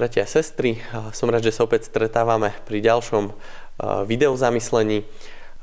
[0.00, 0.80] Bratia a sestry,
[1.12, 3.36] som rád, že sa opäť stretávame pri ďalšom
[4.08, 5.04] videozamyslení.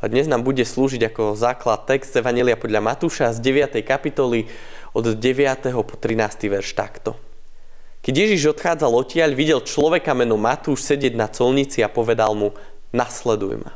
[0.06, 3.82] Dnes nám bude slúžiť ako základ text Evangelia podľa Matúša z 9.
[3.82, 4.46] kapitoly
[4.94, 5.74] od 9.
[5.82, 6.54] po 13.
[6.54, 7.18] verš takto.
[8.06, 12.54] Keď Ježiš odchádzal odtiaľ, videl človeka meno Matúš sedieť na colnici a povedal mu,
[12.94, 13.74] nasleduj ma.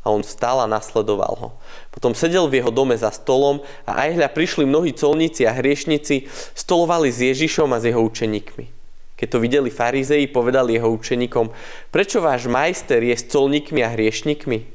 [0.00, 1.48] A on vstal a nasledoval ho.
[1.92, 6.32] Potom sedel v jeho dome za stolom a aj hľa prišli mnohí colníci a hriešnici,
[6.56, 8.80] stolovali s Ježišom a s jeho učeníkmi.
[9.14, 11.54] Keď to videli farizei, povedali jeho učeníkom,
[11.94, 14.66] prečo váš majster je s colníkmi a hriešnikmi?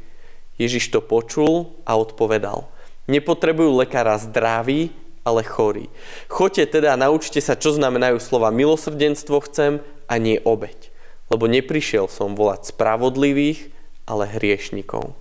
[0.60, 2.68] Ježiš to počul a odpovedal,
[3.08, 4.92] nepotrebujú lekára zdraví,
[5.24, 5.92] ale chorí.
[6.32, 10.92] Choďte teda a naučte sa, čo znamenajú slova milosrdenstvo chcem a nie obeď.
[11.30, 13.70] Lebo neprišiel som volať spravodlivých,
[14.10, 15.14] ale hriešnikov.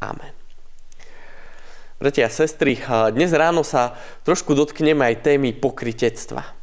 [0.00, 0.32] Amen.
[1.98, 2.78] Bratia a sestry,
[3.12, 6.57] dnes ráno sa trošku dotkneme aj témy pokritectva.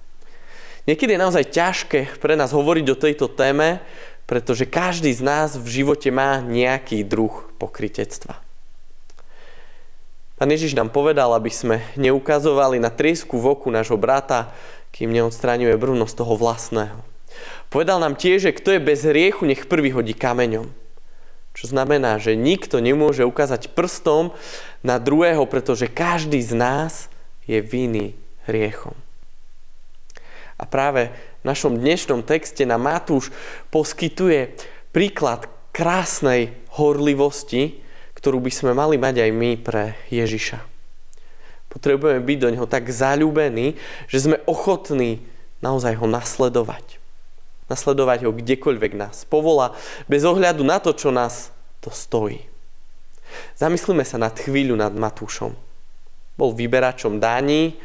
[0.85, 3.81] Niekedy je naozaj ťažké pre nás hovoriť o tejto téme,
[4.29, 8.41] pretože každý z nás v živote má nejaký druh pokritectva.
[10.35, 14.51] Pán Ježiš nám povedal, aby sme neukazovali na triesku v oku nášho brata,
[14.91, 16.99] kým neodstraňuje brvno z toho vlastného.
[17.71, 20.69] Povedal nám tiež, že kto je bez hriechu, nech prvý hodí kameňom.
[21.55, 24.35] Čo znamená, že nikto nemôže ukázať prstom
[24.83, 27.07] na druhého, pretože každý z nás
[27.47, 29.04] je vinný hriechom.
[30.55, 31.11] A práve
[31.43, 33.31] v našom dnešnom texte na Matúš
[33.75, 34.55] poskytuje
[34.95, 37.83] príklad krásnej horlivosti,
[38.15, 40.63] ktorú by sme mali mať aj my pre Ježiša.
[41.67, 43.75] Potrebujeme byť do neho tak zalúbení,
[44.07, 45.27] že sme ochotní
[45.59, 47.03] naozaj ho nasledovať.
[47.67, 49.75] Nasledovať ho kdekoľvek nás povolá,
[50.07, 51.51] bez ohľadu na to, čo nás
[51.83, 52.47] to stojí.
[53.59, 55.51] Zamyslíme sa nad chvíľu nad Matúšom.
[56.39, 57.75] Bol vyberačom daní,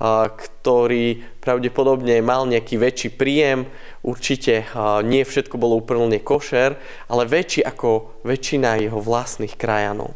[0.00, 3.64] ktorý pravdepodobne mal nejaký väčší príjem.
[4.04, 4.68] Určite
[5.08, 6.76] nie všetko bolo úplne košer,
[7.08, 10.12] ale väčší ako väčšina jeho vlastných krajanov.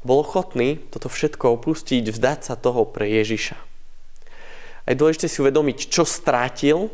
[0.00, 3.58] Bol ochotný toto všetko opustiť, vzdať sa toho pre Ježiša.
[4.88, 6.88] A je dôležité si uvedomiť, čo strátil,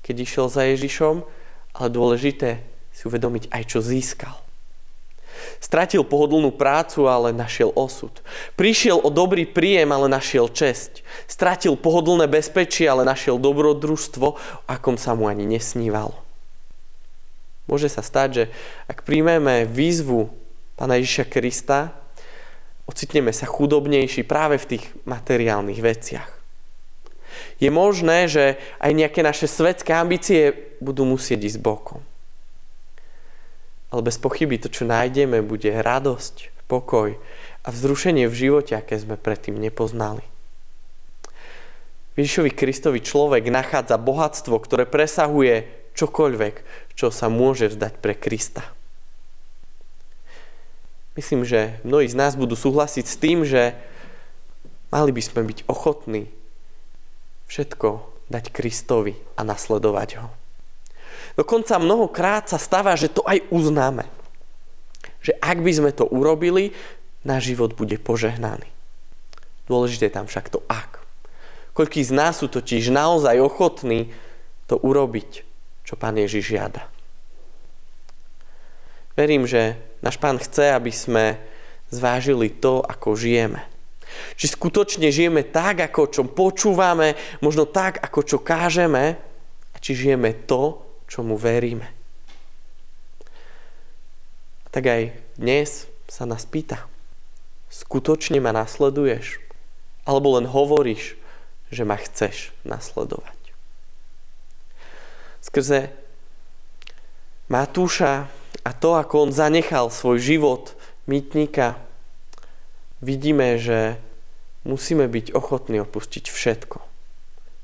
[0.00, 1.22] keď išiel za Ježišom,
[1.76, 4.47] ale dôležité si uvedomiť aj, čo získal.
[5.58, 8.12] Stratil pohodlnú prácu, ale našiel osud.
[8.54, 11.00] Prišiel o dobrý príjem, ale našiel česť.
[11.24, 14.38] Stratil pohodlné bezpečie, ale našiel dobrodružstvo, o
[14.68, 16.16] akom sa mu ani nesnívalo.
[17.68, 18.44] Môže sa stať, že
[18.88, 20.32] ak príjmeme výzvu
[20.78, 21.90] Pána Ježiša Krista,
[22.86, 26.38] ocitneme sa chudobnejší práve v tých materiálnych veciach
[27.58, 32.00] je možné, že aj nejaké naše svetské ambície budú musieť ísť bokom.
[33.88, 37.16] Ale bez pochyby to, čo nájdeme, bude radosť, pokoj
[37.64, 40.22] a vzrušenie v živote, aké sme predtým nepoznali.
[42.18, 46.54] Ježišovi Kristovi človek nachádza bohatstvo, ktoré presahuje čokoľvek,
[46.98, 48.66] čo sa môže vzdať pre Krista.
[51.14, 53.74] Myslím, že mnohí z nás budú súhlasiť s tým, že
[54.90, 56.30] mali by sme byť ochotní
[57.50, 60.28] všetko dať Kristovi a nasledovať ho.
[61.38, 64.10] Dokonca mnohokrát sa stáva, že to aj uznáme.
[65.22, 66.74] Že ak by sme to urobili,
[67.22, 68.66] náš život bude požehnaný.
[69.70, 70.98] Dôležité je tam však to ak.
[71.78, 74.10] Koľký z nás sú totiž naozaj ochotní
[74.66, 75.46] to urobiť,
[75.86, 76.90] čo Pán Ježiš žiada.
[79.14, 81.38] Verím, že náš Pán chce, aby sme
[81.94, 83.62] zvážili to, ako žijeme
[84.34, 89.20] či skutočne žijeme tak, ako čo počúvame, možno tak, ako čo kážeme,
[89.72, 91.88] a či žijeme to, čo mu veríme.
[94.68, 95.02] Tak aj
[95.40, 96.84] dnes sa nás pýta,
[97.72, 99.40] skutočne ma nasleduješ?
[100.04, 101.16] Alebo len hovoríš,
[101.72, 103.36] že ma chceš nasledovať?
[105.44, 105.92] Skrze
[107.48, 108.28] Matúša
[108.60, 110.76] a to, ako on zanechal svoj život
[111.08, 111.80] mytníka,
[113.00, 113.96] vidíme, že
[114.68, 116.87] musíme byť ochotní opustiť všetko.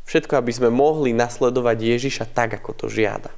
[0.04, 3.32] Všetko, aby sme mohli nasledovať Ježiša tak, ako to žiada.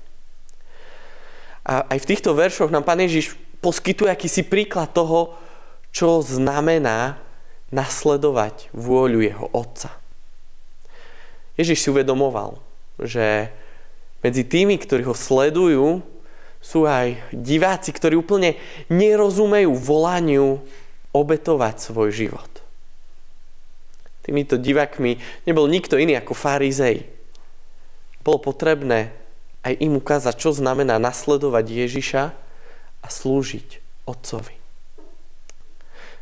[1.67, 5.35] A aj v týchto veršoch nám Pán Ježiš poskytuje akýsi príklad toho,
[5.91, 7.19] čo znamená
[7.75, 9.91] nasledovať vôľu jeho Otca.
[11.59, 12.61] Ježiš si uvedomoval,
[13.01, 13.51] že
[14.23, 16.05] medzi tými, ktorí ho sledujú,
[16.61, 18.59] sú aj diváci, ktorí úplne
[18.91, 20.61] nerozumejú volaniu
[21.15, 22.51] obetovať svoj život.
[24.27, 27.07] Týmito divakmi nebol nikto iný ako farizej.
[28.27, 29.15] Bolo potrebné
[29.63, 32.23] aj im ukázať, čo znamená nasledovať Ježiša
[33.03, 34.59] a slúžiť Otcovi.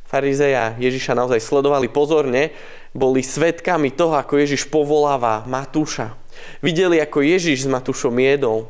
[0.04, 2.52] Farizeja Ježiša naozaj sledovali pozorne,
[2.92, 6.12] boli svetkami toho, ako Ježiš povoláva Matúša.
[6.60, 8.68] Videli, ako Ježiš s Matúšom jedol.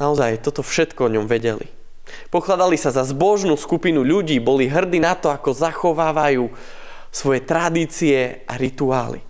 [0.00, 1.68] Naozaj, toto všetko o ňom vedeli.
[2.32, 6.50] Pokladali sa za zbožnú skupinu ľudí, boli hrdí na to, ako zachovávajú
[7.12, 9.20] svoje tradície a rituály.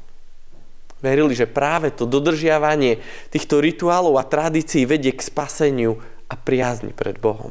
[1.03, 3.03] Verili, že práve to dodržiavanie
[3.35, 5.99] týchto rituálov a tradícií vedie k spaseniu
[6.31, 7.51] a priazni pred Bohom.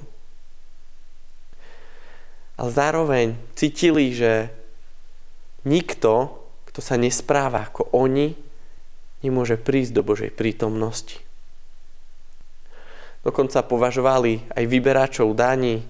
[2.55, 4.47] Ale zároveň cítili, že
[5.67, 6.39] nikto,
[6.71, 8.39] kto sa nespráva ako oni,
[9.19, 11.19] nemôže prísť do Božej prítomnosti.
[13.21, 15.85] Dokonca považovali aj vyberačov daní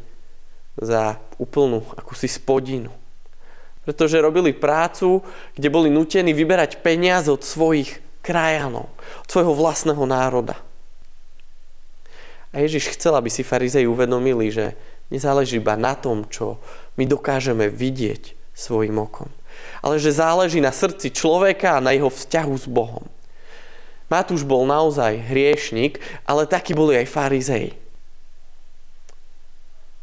[0.75, 3.00] za úplnú akúsi spodinu.
[3.81, 5.25] Pretože robili prácu,
[5.57, 8.93] kde boli nutení vyberať peniaze od svojich krajanov,
[9.25, 10.61] od svojho vlastného národa.
[12.53, 14.77] A Ježiš chcel, aby si farizei uvedomili, že
[15.09, 16.61] nezáleží iba na tom, čo
[16.99, 19.31] my dokážeme vidieť svojim okom,
[19.81, 23.07] ale že záleží na srdci človeka a na jeho vzťahu s Bohom.
[24.11, 27.79] Matúš bol naozaj hriešnik, ale takí boli aj farizei.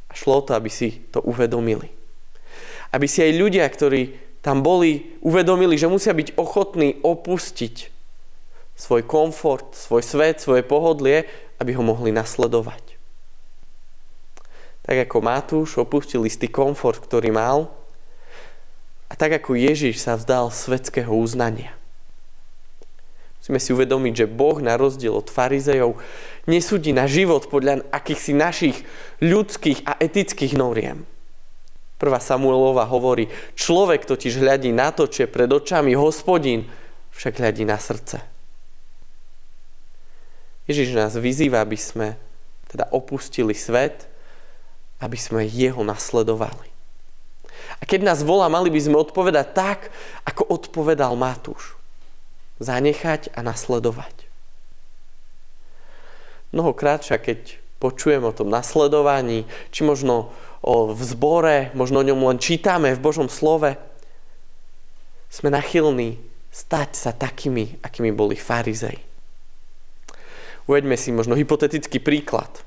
[0.09, 1.98] A šlo to, aby si to uvedomili
[2.93, 7.91] aby si aj ľudia, ktorí tam boli, uvedomili, že musia byť ochotní opustiť
[8.79, 11.27] svoj komfort, svoj svet, svoje pohodlie,
[11.59, 12.97] aby ho mohli nasledovať.
[14.87, 17.69] Tak ako Matúš opustil istý komfort, ktorý mal,
[19.09, 21.75] a tak ako Ježiš sa vzdal svetského uznania.
[23.41, 25.97] Musíme si uvedomiť, že Boh na rozdiel od farizejov
[26.45, 28.77] nesúdi na život podľa akýchsi našich
[29.25, 31.09] ľudských a etických noriem
[31.99, 33.27] Prvá Samuelova hovorí,
[33.59, 36.71] človek totiž hľadí na to, čo je pred očami, hospodín
[37.11, 38.23] však hľadí na srdce.
[40.71, 42.15] Ježiš nás vyzýva, aby sme
[42.71, 44.07] teda opustili svet,
[45.03, 46.71] aby sme jeho nasledovali.
[47.79, 49.81] A keď nás volá, mali by sme odpovedať tak,
[50.23, 51.75] ako odpovedal Matúš.
[52.63, 54.29] Zanechať a nasledovať.
[56.51, 57.41] Mnohokrát však, keď
[57.79, 63.03] počujem o tom nasledovaní, či možno o, v zbore, možno o ňom len čítame v
[63.03, 63.79] Božom slove,
[65.29, 66.19] sme nachylní
[66.49, 68.99] stať sa takými, akými boli farizej.
[70.69, 72.65] Uveďme si možno hypotetický príklad.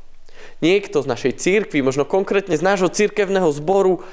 [0.61, 4.05] Niekto z našej církvy, možno konkrétne z nášho církevného zboru,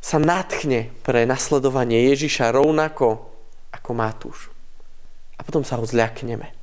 [0.00, 3.30] sa natchne pre nasledovanie Ježiša rovnako
[3.70, 4.38] ako Matúš.
[5.36, 6.56] A potom sa ho zľakneme.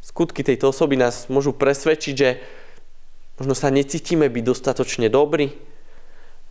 [0.00, 2.40] Skutky tejto osoby nás môžu presvedčiť, že
[3.38, 5.54] Možno sa necítime byť dostatočne dobrí.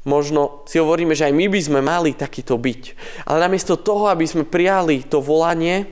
[0.07, 2.81] Možno si hovoríme, že aj my by sme mali takýto byť.
[3.27, 5.83] Ale namiesto toho, aby sme prijali to volanie,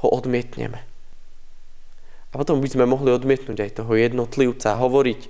[0.00, 0.80] ho odmietneme.
[2.32, 5.20] A potom by sme mohli odmietnúť aj toho jednotlivca a hovoriť,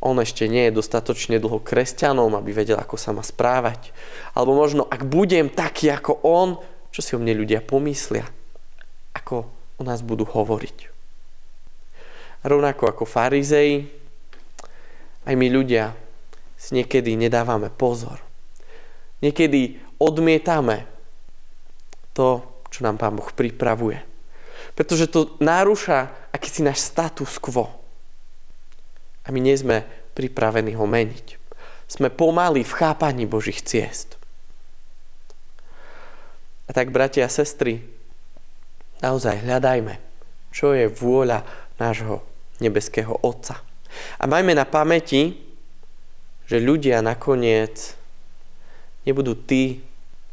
[0.00, 3.92] on ešte nie je dostatočne dlho kresťanom, aby vedel, ako sa má správať.
[4.36, 6.60] Alebo možno, ak budem taký ako on,
[6.92, 8.28] čo si o mne ľudia pomyslia?
[9.16, 9.48] Ako
[9.80, 10.95] o nás budú hovoriť?
[12.46, 13.82] Rovnako ako farizei,
[15.26, 15.90] aj my ľudia
[16.54, 18.22] si niekedy nedávame pozor.
[19.20, 20.86] Niekedy odmietame
[22.14, 22.40] to,
[22.70, 24.00] čo nám Pán Boh pripravuje.
[24.72, 27.68] Pretože to narúša akýsi náš status quo.
[29.26, 29.84] A my nie sme
[30.14, 31.36] pripravení ho meniť.
[31.90, 34.16] Sme pomali v chápaní Božích ciest.
[36.66, 37.78] A tak, bratia a sestry,
[38.98, 40.02] naozaj hľadajme,
[40.50, 41.46] čo je vôľa
[41.78, 42.24] nášho
[42.60, 43.60] nebeského Otca.
[44.20, 45.36] A majme na pamäti,
[46.46, 47.98] že ľudia nakoniec
[49.06, 49.82] nebudú tí,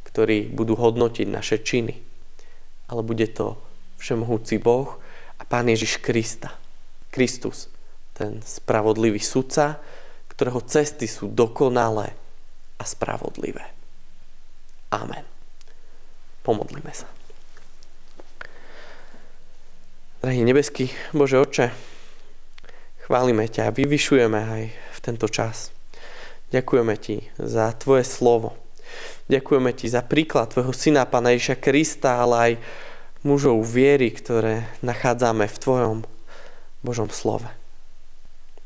[0.09, 1.97] ktorí budú hodnotiť naše činy,
[2.89, 3.57] ale bude to
[3.97, 5.01] všemohúci Boh
[5.39, 6.53] a Pán Ježiš Krista.
[7.13, 7.69] Kristus,
[8.17, 9.77] ten spravodlivý sudca,
[10.33, 12.17] ktorého cesty sú dokonalé
[12.81, 13.69] a spravodlivé.
[14.89, 15.21] Amen.
[16.41, 17.05] Pomodlíme sa.
[20.25, 21.92] Drahý nebeský Bože Oče,
[23.03, 25.75] Chválime ťa a vyvyšujeme aj v tento čas.
[26.55, 28.55] Ďakujeme ti za tvoje slovo.
[29.27, 32.53] Ďakujeme ti za príklad tvojho syna, Pana Ježa Krista, ale aj
[33.27, 35.97] mužov viery, ktoré nachádzame v tvojom
[36.79, 37.51] Božom slove.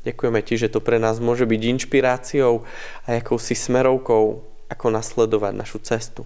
[0.06, 2.62] Ďakujeme ti, že to pre nás môže byť inšpiráciou
[3.10, 6.22] a akousi smerovkou, ako nasledovať našu cestu.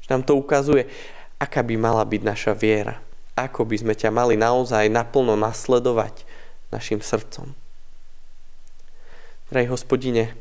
[0.00, 0.88] Že nám to ukazuje,
[1.36, 3.04] aká by mala byť naša viera.
[3.36, 6.31] Ako by sme ťa mali naozaj naplno nasledovať
[6.72, 7.52] našim srdcom.
[9.52, 10.32] Drahý hospodine,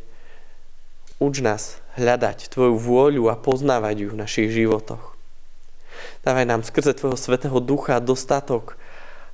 [1.20, 5.20] uč nás hľadať Tvoju vôľu a poznávať ju v našich životoch.
[6.24, 8.80] Dávaj nám skrze Tvojho Svetého Ducha dostatok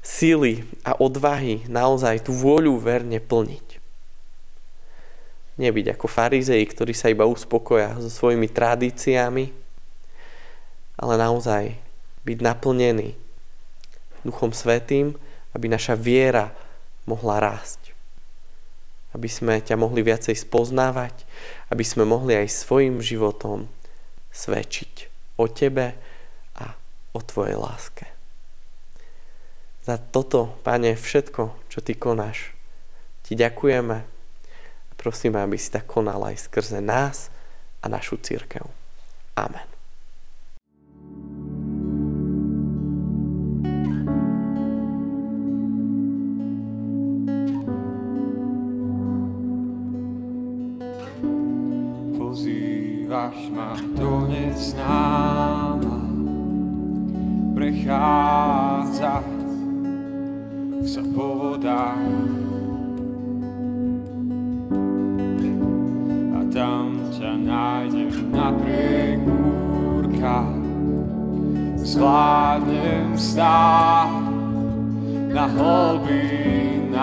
[0.01, 3.77] síly a odvahy naozaj tú vôľu verne plniť.
[5.57, 9.53] Nebyť ako farizei, ktorí sa iba uspokoja so svojimi tradíciami,
[10.97, 11.77] ale naozaj
[12.25, 13.13] byť naplnený
[14.25, 15.13] Duchom Svetým,
[15.53, 16.51] aby naša viera
[17.07, 17.95] mohla rásť.
[19.15, 21.25] Aby sme ťa mohli viacej spoznávať,
[21.71, 23.71] aby sme mohli aj svojim životom
[24.29, 25.09] svedčiť
[25.39, 25.95] o tebe
[26.59, 26.65] a
[27.15, 28.05] o tvojej láske.
[29.87, 32.51] Za toto, Pane, všetko, čo Ty konáš,
[33.23, 33.97] Ti ďakujeme
[34.91, 37.31] a prosíme, aby si tak konal aj skrze nás
[37.79, 38.67] a našu církev.
[39.39, 39.76] Amen.
[57.57, 59.17] Prechádza
[60.85, 62.05] sa po vodách.
[66.37, 70.53] A tam ťa nájdem napriek búrkach,
[71.81, 74.13] zvládnem stáť
[75.33, 77.01] na hlbinách.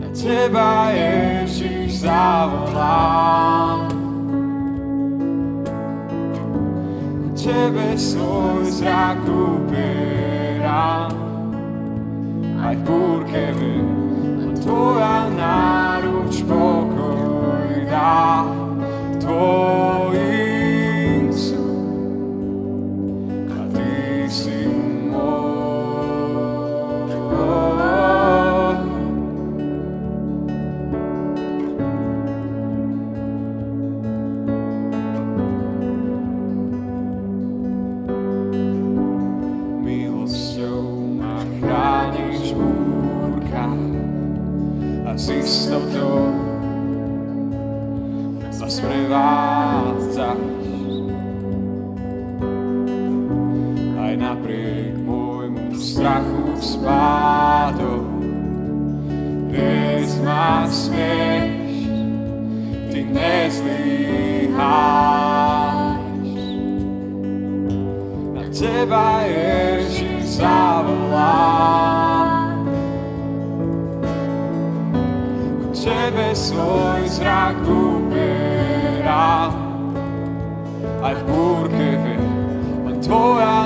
[0.00, 3.89] Na teba Ježiš zavolám,
[7.40, 11.08] Tebe svoj zrak upieram,
[12.60, 13.88] aj v búrke viem,
[14.60, 18.44] Tvoja náruč pokoj dá,
[19.24, 19.99] Tvojim
[68.60, 71.80] teba Ježiš zavolám.
[75.64, 79.56] Ku tebe svoj zrak upieram.
[81.00, 82.20] Aj v búrke viem,
[82.84, 83.59] len tvoja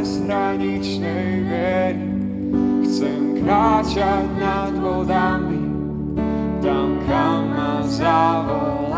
[0.00, 2.08] bezhraničnej viery.
[2.88, 5.60] Chcem kráčať nad vodami,
[6.64, 8.96] tam kam ma zavoláš.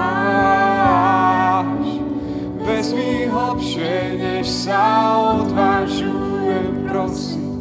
[2.62, 7.58] Vezmi hlbšie, než sa odvážujem prosiť,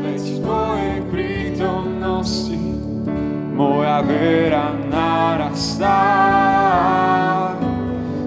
[0.00, 2.56] veď v Tvojej prítomnosti
[3.52, 6.00] moja viera narastá.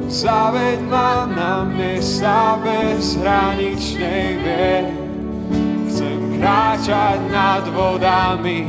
[0.10, 4.90] Zaveď ma na miesta bezhraničnej viery.
[5.86, 8.66] Chcem kráčať nad vodami,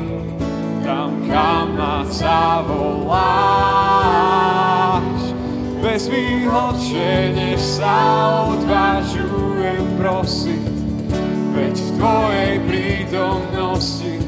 [0.84, 3.80] tam kam ma zavoláš.
[6.50, 10.64] Hlbšie, než sa odvážujem prosiť,
[11.56, 14.20] veď v Tvojej prítomnosti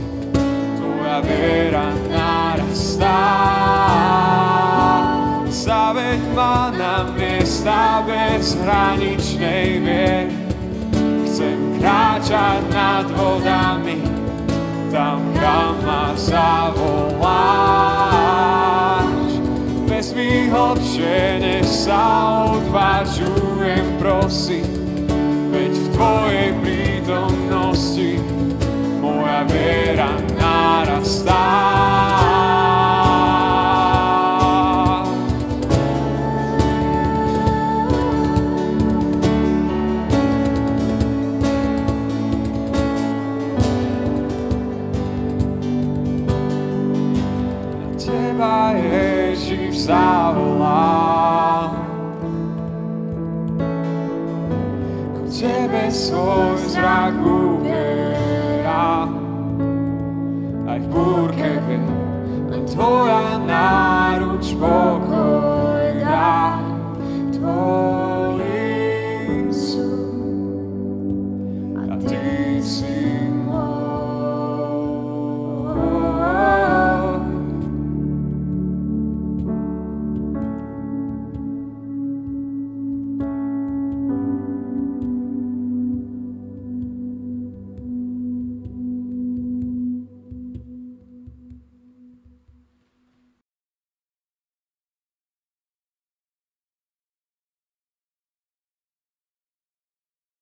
[0.80, 3.20] Tvoja viera narastá.
[5.62, 10.34] Zaveď ma na miesta bezhraničnej viery.
[11.22, 14.02] Chcem kráčať nad vodami,
[14.90, 17.22] tam kam ma zavoláš.
[19.86, 24.66] Vezmi hlbšie, než sa odvážujem prosiť,
[25.54, 28.18] veď v Tvojej prítomnosti
[28.98, 30.10] moja viera
[30.42, 32.11] narastá.
[50.32, 51.76] Zavolám.
[55.12, 57.12] Ku Tebe svoj zrak